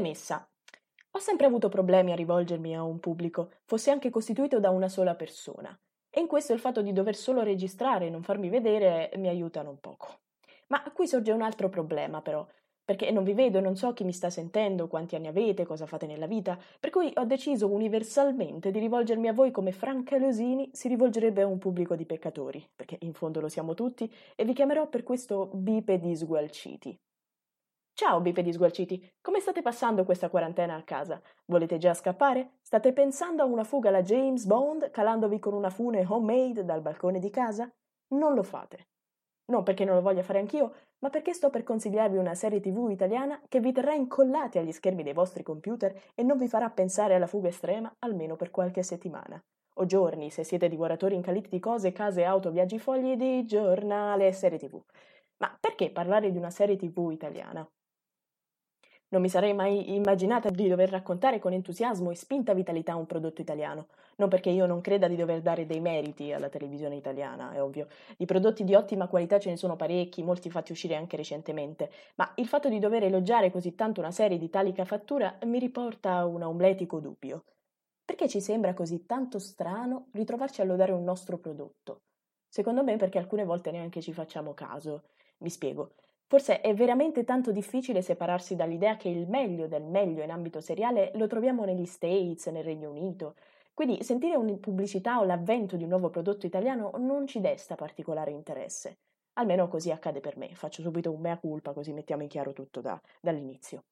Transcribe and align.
Premessa. 0.00 0.48
Ho 1.10 1.18
sempre 1.18 1.44
avuto 1.44 1.68
problemi 1.68 2.10
a 2.10 2.14
rivolgermi 2.14 2.74
a 2.74 2.82
un 2.82 3.00
pubblico, 3.00 3.50
fosse 3.66 3.90
anche 3.90 4.08
costituito 4.08 4.58
da 4.58 4.70
una 4.70 4.88
sola 4.88 5.14
persona. 5.14 5.78
E 6.08 6.20
in 6.20 6.26
questo 6.26 6.54
il 6.54 6.58
fatto 6.58 6.80
di 6.80 6.94
dover 6.94 7.14
solo 7.14 7.42
registrare 7.42 8.06
e 8.06 8.10
non 8.10 8.22
farmi 8.22 8.48
vedere 8.48 9.10
mi 9.16 9.28
aiutano 9.28 9.68
un 9.68 9.78
poco. 9.78 10.20
Ma 10.68 10.82
qui 10.94 11.06
sorge 11.06 11.32
un 11.32 11.42
altro 11.42 11.68
problema, 11.68 12.22
però, 12.22 12.46
perché 12.82 13.10
non 13.10 13.24
vi 13.24 13.34
vedo 13.34 13.58
e 13.58 13.60
non 13.60 13.76
so 13.76 13.92
chi 13.92 14.04
mi 14.04 14.14
sta 14.14 14.30
sentendo, 14.30 14.88
quanti 14.88 15.16
anni 15.16 15.26
avete, 15.26 15.66
cosa 15.66 15.84
fate 15.84 16.06
nella 16.06 16.26
vita, 16.26 16.58
per 16.80 16.88
cui 16.88 17.12
ho 17.16 17.24
deciso 17.26 17.70
universalmente 17.70 18.70
di 18.70 18.78
rivolgermi 18.78 19.28
a 19.28 19.34
voi 19.34 19.50
come 19.50 19.72
Franca 19.72 20.16
Losini 20.16 20.70
si 20.72 20.88
rivolgerebbe 20.88 21.42
a 21.42 21.46
un 21.46 21.58
pubblico 21.58 21.94
di 21.94 22.06
peccatori, 22.06 22.66
perché 22.74 22.96
in 23.00 23.12
fondo 23.12 23.38
lo 23.38 23.48
siamo 23.48 23.74
tutti, 23.74 24.10
e 24.34 24.46
vi 24.46 24.54
chiamerò 24.54 24.88
per 24.88 25.02
questo 25.02 25.50
bipedi 25.52 26.16
sgualciti. 26.16 26.98
Ciao 28.00 28.18
bipedi 28.22 28.50
sgualciti, 28.50 29.12
come 29.20 29.40
state 29.40 29.60
passando 29.60 30.06
questa 30.06 30.30
quarantena 30.30 30.74
a 30.74 30.84
casa? 30.84 31.20
Volete 31.44 31.76
già 31.76 31.92
scappare? 31.92 32.52
State 32.62 32.94
pensando 32.94 33.42
a 33.42 33.44
una 33.44 33.62
fuga 33.62 33.90
alla 33.90 34.00
James 34.00 34.46
Bond 34.46 34.90
calandovi 34.90 35.38
con 35.38 35.52
una 35.52 35.68
fune 35.68 36.06
homemade 36.08 36.64
dal 36.64 36.80
balcone 36.80 37.18
di 37.18 37.28
casa? 37.28 37.70
Non 38.14 38.32
lo 38.32 38.42
fate. 38.42 38.88
Non 39.52 39.64
perché 39.64 39.84
non 39.84 39.96
lo 39.96 40.00
voglia 40.00 40.22
fare 40.22 40.38
anch'io, 40.38 40.72
ma 41.00 41.10
perché 41.10 41.34
sto 41.34 41.50
per 41.50 41.62
consigliarvi 41.62 42.16
una 42.16 42.34
serie 42.34 42.60
tv 42.60 42.88
italiana 42.88 43.38
che 43.46 43.60
vi 43.60 43.70
terrà 43.70 43.92
incollati 43.92 44.56
agli 44.56 44.72
schermi 44.72 45.02
dei 45.02 45.12
vostri 45.12 45.42
computer 45.42 45.94
e 46.14 46.22
non 46.22 46.38
vi 46.38 46.48
farà 46.48 46.70
pensare 46.70 47.16
alla 47.16 47.26
fuga 47.26 47.48
estrema 47.48 47.94
almeno 47.98 48.34
per 48.34 48.50
qualche 48.50 48.82
settimana. 48.82 49.38
O 49.74 49.84
giorni, 49.84 50.30
se 50.30 50.42
siete 50.42 50.70
divoratori 50.70 51.16
incalliti 51.16 51.50
di 51.50 51.60
cose, 51.60 51.92
case, 51.92 52.24
auto, 52.24 52.50
viaggi 52.50 52.78
fogli 52.78 53.14
di 53.16 53.44
giornale 53.44 54.26
e 54.26 54.32
serie 54.32 54.56
tv. 54.58 54.82
Ma 55.36 55.54
perché 55.60 55.90
parlare 55.90 56.30
di 56.30 56.38
una 56.38 56.50
serie 56.50 56.76
tv 56.76 57.10
italiana? 57.12 57.70
Non 59.12 59.22
mi 59.22 59.28
sarei 59.28 59.54
mai 59.54 59.94
immaginata 59.94 60.50
di 60.50 60.68
dover 60.68 60.88
raccontare 60.88 61.40
con 61.40 61.52
entusiasmo 61.52 62.12
e 62.12 62.14
spinta 62.14 62.54
vitalità 62.54 62.94
un 62.94 63.06
prodotto 63.06 63.40
italiano, 63.40 63.88
non 64.16 64.28
perché 64.28 64.50
io 64.50 64.66
non 64.66 64.80
creda 64.80 65.08
di 65.08 65.16
dover 65.16 65.40
dare 65.40 65.66
dei 65.66 65.80
meriti 65.80 66.32
alla 66.32 66.48
televisione 66.48 66.94
italiana, 66.94 67.52
è 67.52 67.60
ovvio. 67.60 67.88
Di 68.16 68.24
prodotti 68.24 68.62
di 68.62 68.76
ottima 68.76 69.08
qualità 69.08 69.40
ce 69.40 69.50
ne 69.50 69.56
sono 69.56 69.74
parecchi, 69.74 70.22
molti 70.22 70.48
fatti 70.48 70.70
uscire 70.70 70.94
anche 70.94 71.16
recentemente, 71.16 71.90
ma 72.14 72.32
il 72.36 72.46
fatto 72.46 72.68
di 72.68 72.78
dover 72.78 73.02
elogiare 73.02 73.50
così 73.50 73.74
tanto 73.74 73.98
una 73.98 74.12
serie 74.12 74.38
di 74.38 74.48
tali 74.48 74.72
fattura 74.84 75.36
mi 75.44 75.58
riporta 75.58 76.18
a 76.18 76.26
un 76.26 76.42
omletico 76.42 77.00
dubbio. 77.00 77.42
Perché 78.04 78.28
ci 78.28 78.40
sembra 78.40 78.74
così 78.74 79.06
tanto 79.06 79.40
strano 79.40 80.06
ritrovarci 80.12 80.60
a 80.60 80.64
lodare 80.64 80.92
un 80.92 81.02
nostro 81.02 81.36
prodotto? 81.36 82.02
Secondo 82.48 82.84
me 82.84 82.96
perché 82.96 83.18
alcune 83.18 83.44
volte 83.44 83.72
neanche 83.72 84.00
ci 84.00 84.12
facciamo 84.12 84.54
caso. 84.54 85.02
Mi 85.38 85.50
spiego. 85.50 85.94
Forse 86.30 86.60
è 86.60 86.72
veramente 86.74 87.24
tanto 87.24 87.50
difficile 87.50 88.02
separarsi 88.02 88.54
dall'idea 88.54 88.96
che 88.96 89.08
il 89.08 89.28
meglio 89.28 89.66
del 89.66 89.82
meglio 89.82 90.22
in 90.22 90.30
ambito 90.30 90.60
seriale 90.60 91.10
lo 91.16 91.26
troviamo 91.26 91.64
negli 91.64 91.86
States, 91.86 92.46
nel 92.46 92.62
Regno 92.62 92.88
Unito. 92.88 93.34
Quindi 93.74 94.04
sentire 94.04 94.36
una 94.36 94.56
pubblicità 94.56 95.18
o 95.18 95.24
l'avvento 95.24 95.74
di 95.74 95.82
un 95.82 95.88
nuovo 95.88 96.08
prodotto 96.08 96.46
italiano 96.46 96.92
non 96.98 97.26
ci 97.26 97.40
desta 97.40 97.74
particolare 97.74 98.30
interesse. 98.30 98.98
Almeno 99.40 99.66
così 99.66 99.90
accade 99.90 100.20
per 100.20 100.36
me. 100.36 100.54
Faccio 100.54 100.82
subito 100.82 101.10
un 101.10 101.20
mea 101.20 101.36
culpa 101.36 101.72
così 101.72 101.92
mettiamo 101.92 102.22
in 102.22 102.28
chiaro 102.28 102.52
tutto 102.52 102.80
da, 102.80 103.00
dall'inizio. 103.20 103.82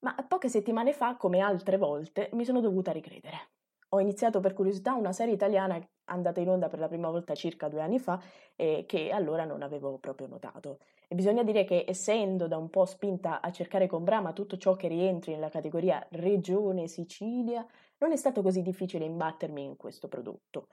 Ma 0.00 0.16
poche 0.26 0.48
settimane 0.48 0.92
fa, 0.92 1.14
come 1.16 1.38
altre 1.38 1.76
volte, 1.76 2.28
mi 2.32 2.44
sono 2.44 2.60
dovuta 2.60 2.90
ricredere. 2.90 3.50
Ho 3.94 4.00
iniziato 4.00 4.40
per 4.40 4.54
curiosità 4.54 4.94
una 4.94 5.12
serie 5.12 5.34
italiana 5.34 5.80
andata 6.06 6.40
in 6.40 6.48
onda 6.48 6.68
per 6.68 6.80
la 6.80 6.88
prima 6.88 7.10
volta 7.10 7.32
circa 7.36 7.68
due 7.68 7.80
anni 7.80 8.00
fa 8.00 8.20
e 8.56 8.84
che 8.88 9.10
allora 9.10 9.44
non 9.44 9.62
avevo 9.62 9.98
proprio 9.98 10.26
notato. 10.26 10.80
E 11.06 11.14
bisogna 11.14 11.44
dire 11.44 11.62
che 11.62 11.84
essendo 11.86 12.48
da 12.48 12.56
un 12.56 12.70
po' 12.70 12.86
spinta 12.86 13.40
a 13.40 13.52
cercare 13.52 13.86
con 13.86 14.02
brama 14.02 14.32
tutto 14.32 14.56
ciò 14.56 14.74
che 14.74 14.88
rientri 14.88 15.30
nella 15.32 15.48
categoria 15.48 16.04
Regione 16.10 16.88
Sicilia, 16.88 17.64
non 17.98 18.10
è 18.10 18.16
stato 18.16 18.42
così 18.42 18.62
difficile 18.62 19.04
imbattermi 19.04 19.62
in 19.62 19.76
questo 19.76 20.08
prodotto. 20.08 20.66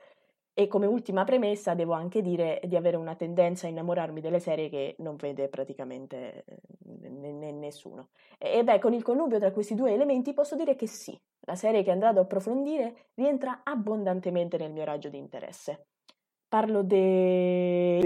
E 0.53 0.65
come 0.67 0.87
ultima 0.87 1.23
premessa 1.23 1.75
devo 1.75 1.93
anche 1.93 2.21
dire 2.23 2.59
di 2.65 2.75
avere 2.75 2.97
una 2.97 3.15
tendenza 3.15 3.67
a 3.67 3.69
innamorarmi 3.69 4.19
delle 4.19 4.39
serie 4.39 4.67
che 4.67 4.95
non 4.97 5.15
vede 5.15 5.47
praticamente 5.47 6.43
eh, 6.45 6.57
n- 6.85 7.37
n- 7.39 7.59
nessuno. 7.59 8.09
E 8.39 8.63
beh, 8.63 8.79
con 8.79 8.93
il 8.93 9.03
connubio 9.03 9.37
tra 9.37 9.51
questi 9.51 9.75
due 9.75 9.93
elementi 9.93 10.33
posso 10.33 10.55
dire 10.55 10.75
che 10.75 10.87
sì, 10.87 11.15
la 11.41 11.55
serie 11.55 11.83
che 11.83 11.91
andrò 11.91 12.09
ad 12.09 12.17
approfondire 12.17 13.09
rientra 13.15 13.61
abbondantemente 13.63 14.57
nel 14.57 14.71
mio 14.71 14.83
raggio 14.83 15.09
di 15.09 15.17
interesse. 15.17 15.87
Parlo 16.47 16.83
de... 16.83 17.99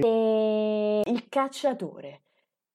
de... 0.00 1.02
Il 1.04 1.28
cacciatore, 1.28 2.22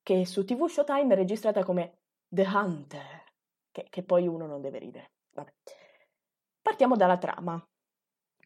che 0.01 0.25
su 0.25 0.43
TV 0.43 0.67
Showtime 0.67 1.13
è 1.13 1.17
registrata 1.17 1.63
come 1.63 1.99
The 2.27 2.45
Hunter, 2.51 3.23
che, 3.71 3.87
che 3.89 4.03
poi 4.03 4.27
uno 4.27 4.45
non 4.47 4.61
deve 4.61 4.79
ridere. 4.79 5.11
Vabbè. 5.31 5.53
Partiamo 6.61 6.95
dalla 6.95 7.17
trama. 7.17 7.63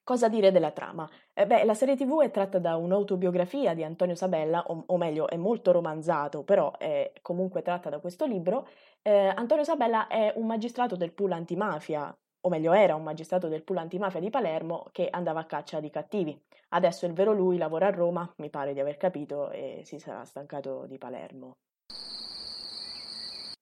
Cosa 0.07 0.29
dire 0.29 0.53
della 0.53 0.71
trama? 0.71 1.05
Eh 1.33 1.45
beh, 1.45 1.65
la 1.65 1.73
serie 1.73 1.97
TV 1.97 2.21
è 2.21 2.31
tratta 2.31 2.59
da 2.59 2.77
un'autobiografia 2.77 3.73
di 3.73 3.83
Antonio 3.83 4.15
Sabella, 4.15 4.63
o, 4.67 4.85
o, 4.87 4.95
meglio, 4.95 5.27
è 5.27 5.35
molto 5.35 5.73
romanzato, 5.73 6.45
però 6.45 6.77
è 6.77 7.11
comunque 7.21 7.61
tratta 7.61 7.89
da 7.89 7.99
questo 7.99 8.25
libro. 8.25 8.69
Eh, 9.01 9.27
Antonio 9.35 9.65
Sabella 9.65 10.07
è 10.07 10.31
un 10.37 10.45
magistrato 10.45 10.95
del 10.95 11.11
pool 11.11 11.33
antimafia, 11.33 12.17
o 12.39 12.49
meglio 12.49 12.71
era 12.71 12.95
un 12.95 13.03
magistrato 13.03 13.49
del 13.49 13.63
pool 13.65 13.79
antimafia 13.79 14.21
di 14.21 14.29
Palermo 14.29 14.87
che 14.93 15.09
andava 15.11 15.41
a 15.41 15.45
caccia 15.45 15.81
di 15.81 15.89
cattivi. 15.89 16.41
Adesso 16.69 17.05
il 17.05 17.11
vero 17.11 17.33
lui 17.33 17.57
lavora 17.57 17.87
a 17.87 17.91
Roma, 17.91 18.33
mi 18.37 18.49
pare 18.49 18.71
di 18.71 18.79
aver 18.79 18.95
capito, 18.95 19.49
e 19.51 19.81
si 19.83 19.99
sarà 19.99 20.23
stancato 20.23 20.85
di 20.85 20.97
Palermo. 20.97 21.57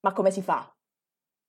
Ma 0.01 0.13
come 0.13 0.29
si 0.29 0.44
fa? 0.44 0.72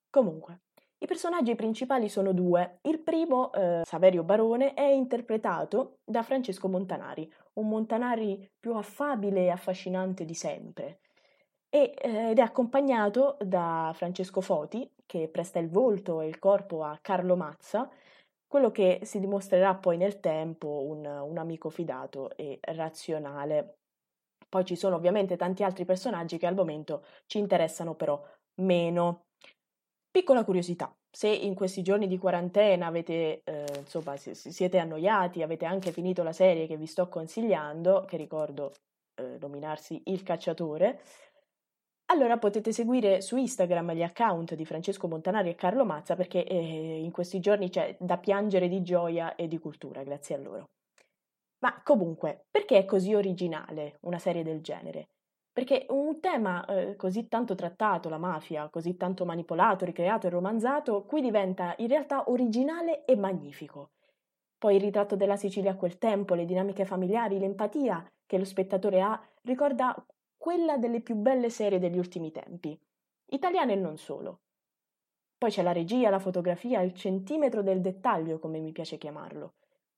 Comunque, 0.09 0.61
i 0.99 1.07
personaggi 1.07 1.55
principali 1.55 2.09
sono 2.09 2.33
due. 2.33 2.79
Il 2.83 3.01
primo, 3.01 3.53
eh, 3.53 3.83
Saverio 3.85 4.23
Barone, 4.23 4.73
è 4.75 4.85
interpretato 4.85 5.99
da 6.05 6.23
Francesco 6.23 6.69
Montanari, 6.69 7.31
un 7.55 7.69
Montanari 7.69 8.51
più 8.59 8.75
affabile 8.75 9.45
e 9.45 9.51
affascinante 9.51 10.25
di 10.25 10.35
sempre. 10.35 11.01
E, 11.69 11.95
eh, 11.99 12.31
ed 12.31 12.39
è 12.39 12.43
accompagnato 12.43 13.37
da 13.41 13.93
Francesco 13.95 14.41
Foti, 14.41 14.91
che 15.05 15.29
presta 15.29 15.59
il 15.59 15.69
volto 15.69 16.23
e 16.23 16.29
il 16.29 16.39
corpo 16.39 16.83
a 16.83 16.99
Carlo 17.03 17.37
Mazza, 17.37 17.91
quello 18.47 18.71
che 18.71 19.01
si 19.03 19.21
dimostrerà 19.21 19.75
poi 19.75 19.99
nel 19.99 20.21
tempo 20.21 20.85
un, 20.87 21.05
un 21.05 21.37
amico 21.37 21.69
fidato 21.69 22.35
e 22.37 22.59
razionale. 22.63 23.81
Poi 24.49 24.65
ci 24.65 24.77
sono 24.77 24.97
ovviamente 24.97 25.37
tanti 25.37 25.63
altri 25.63 25.85
personaggi 25.85 26.39
che 26.39 26.47
al 26.47 26.55
momento 26.55 27.05
ci 27.27 27.39
interessano 27.39 27.95
però 27.95 28.23
meno. 28.63 29.25
Piccola 30.17 30.45
curiosità, 30.47 30.97
se 31.11 31.29
in 31.29 31.55
questi 31.55 31.83
giorni 31.83 32.07
di 32.07 32.17
quarantena 32.17 32.87
avete, 32.87 33.43
eh, 33.45 33.67
insomma, 33.81 34.17
siete 34.17 34.79
annoiati, 34.79 35.43
avete 35.43 35.67
anche 35.67 35.93
finito 35.93 36.23
la 36.23 36.33
serie 36.33 36.67
che 36.67 36.79
vi 36.79 36.87
sto 36.87 37.11
consigliando, 37.11 38.07
che 38.09 38.17
ricordo 38.17 38.73
eh, 39.17 39.37
nominarsi 39.39 40.01
Il 40.07 40.23
Cacciatore, 40.23 41.03
allora 42.07 42.39
potete 42.39 42.73
seguire 42.73 43.21
su 43.21 43.37
Instagram 43.37 43.93
gli 43.93 44.03
account 44.03 44.55
di 44.55 44.65
Francesco 44.65 45.07
Montanari 45.07 45.51
e 45.51 45.55
Carlo 45.55 45.85
Mazza 45.85 46.17
perché 46.17 46.47
eh, 46.47 46.99
in 46.99 47.11
questi 47.11 47.39
giorni 47.39 47.69
c'è 47.69 47.95
da 48.01 48.17
piangere 48.17 48.69
di 48.69 48.81
gioia 48.81 49.35
e 49.35 49.49
di 49.49 49.59
cultura, 49.59 50.03
grazie 50.03 50.37
a 50.37 50.39
loro. 50.39 50.71
Ma 51.59 51.83
comunque, 51.83 52.47
perché 52.51 52.79
è 52.79 52.85
così 52.87 53.13
originale 53.13 53.99
una 54.01 54.19
serie 54.19 54.43
del 54.43 54.63
genere? 54.63 55.09
Perché 55.57 55.87
un 55.89 56.21
tema 56.21 56.67
eh, 56.67 56.97
così 56.97 57.29
tanto 57.29 57.55
trattato, 57.55 58.11
la 58.11 58.19
mafia, 58.19 58.69
così 58.69 58.99
tanto 58.99 59.25
manipolato, 59.25 59.87
ricreato 59.87 60.27
e 60.27 60.31
romanzato, 60.31 61.05
qui 61.05 61.23
diventa 61.23 61.75
in 61.79 61.89
realtà 61.89 62.29
originale 62.29 63.07
e 63.07 63.17
magnifico. 63.17 63.93
Poi 64.59 64.75
il 64.75 64.83
ritratto 64.83 65.17
della 65.17 65.37
Sicilia 65.37 65.71
a 65.71 65.77
quel 65.77 65.97
tempo, 65.97 66.35
le 66.35 66.45
dinamiche 66.45 66.85
familiari, 66.85 67.39
l'empatia 67.39 68.07
che 68.27 68.37
lo 68.37 68.45
spettatore 68.45 69.01
ha, 69.01 69.19
ricorda 69.45 69.97
quella 70.37 70.77
delle 70.77 71.01
più 71.01 71.15
belle 71.15 71.49
serie 71.49 71.79
degli 71.79 71.97
ultimi 71.97 72.31
tempi, 72.31 72.79
italiane 73.31 73.73
e 73.73 73.77
non 73.77 73.97
solo. 73.97 74.41
Poi 75.39 75.51
c'è 75.51 75.63
la 75.63 75.73
regia, 75.73 76.11
la 76.11 76.19
fotografia, 76.19 76.83
il 76.83 76.93
centimetro 76.93 77.63
del 77.63 77.81
dettaglio, 77.81 78.39
come 78.39 78.59
mi 78.59 78.73
piace 78.73 78.99
chiamarlo. 78.99 79.55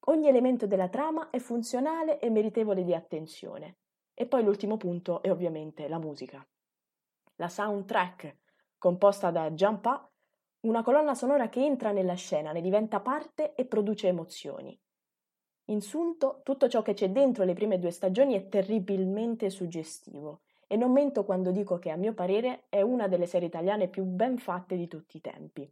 Ogni 0.06 0.28
elemento 0.28 0.68
della 0.68 0.88
trama 0.88 1.30
è 1.30 1.40
funzionale 1.40 2.20
e 2.20 2.30
meritevole 2.30 2.84
di 2.84 2.94
attenzione. 2.94 3.78
E 4.20 4.26
poi 4.26 4.42
l'ultimo 4.42 4.76
punto 4.76 5.22
è 5.22 5.30
ovviamente 5.30 5.86
la 5.86 6.00
musica. 6.00 6.44
La 7.36 7.48
soundtrack, 7.48 8.38
composta 8.76 9.30
da 9.30 9.48
Jampa, 9.52 10.10
una 10.62 10.82
colonna 10.82 11.14
sonora 11.14 11.48
che 11.48 11.64
entra 11.64 11.92
nella 11.92 12.14
scena, 12.14 12.50
ne 12.50 12.60
diventa 12.60 12.98
parte 12.98 13.54
e 13.54 13.64
produce 13.64 14.08
emozioni. 14.08 14.76
In 15.66 15.80
sunto, 15.80 16.40
tutto 16.42 16.68
ciò 16.68 16.82
che 16.82 16.94
c'è 16.94 17.10
dentro 17.10 17.44
le 17.44 17.52
prime 17.52 17.78
due 17.78 17.92
stagioni 17.92 18.34
è 18.34 18.48
terribilmente 18.48 19.50
suggestivo 19.50 20.40
e 20.66 20.74
non 20.74 20.90
mento 20.90 21.24
quando 21.24 21.52
dico 21.52 21.78
che 21.78 21.90
a 21.90 21.96
mio 21.96 22.12
parere 22.12 22.64
è 22.70 22.80
una 22.80 23.06
delle 23.06 23.26
serie 23.26 23.46
italiane 23.46 23.86
più 23.86 24.02
ben 24.02 24.36
fatte 24.38 24.76
di 24.76 24.88
tutti 24.88 25.18
i 25.18 25.20
tempi. 25.20 25.68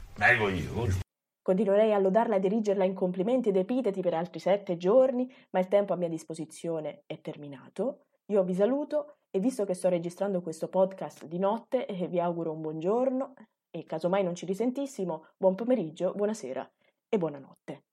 Continuerei 1.42 1.92
a 1.92 1.98
lodarla 1.98 2.36
e 2.36 2.40
dirigerla 2.40 2.84
in 2.84 2.94
complimenti 2.94 3.48
ed 3.48 3.56
epiteti 3.56 4.02
per 4.02 4.14
altri 4.14 4.38
sette 4.38 4.76
giorni, 4.76 5.28
ma 5.50 5.58
il 5.58 5.66
tempo 5.66 5.92
a 5.92 5.96
mia 5.96 6.08
disposizione 6.08 7.02
è 7.06 7.20
terminato. 7.20 8.02
Io 8.26 8.42
vi 8.42 8.54
saluto 8.54 9.18
E 9.30 9.38
visto 9.38 9.64
che 9.64 9.74
sto 9.74 9.88
registrando 9.88 10.40
questo 10.42 10.68
podcast 10.68 11.26
di 11.26 11.38
notte, 11.38 11.86
eh, 11.86 12.08
vi 12.08 12.18
auguro 12.18 12.52
un 12.52 12.60
buon 12.60 12.80
giorno 12.80 13.34
e 13.70 13.84
casomai 13.84 14.24
non 14.24 14.34
ci 14.34 14.46
risentissimo, 14.46 15.26
buon 15.36 15.54
pomeriggio, 15.54 16.12
buonasera 16.12 16.72
e 17.08 17.18
buonanotte. 17.18 17.85